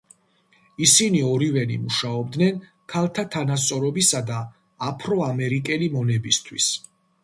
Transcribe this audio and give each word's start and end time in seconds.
ისინი 0.85 1.21
ორივენი 1.31 1.77
მუშაობდნენ 1.83 2.59
ქალთა 2.95 3.27
თანასწორობისა 3.37 4.25
და 4.33 4.41
აფრო-ამერიკელი 4.93 5.97
მონებისთვის. 5.99 6.77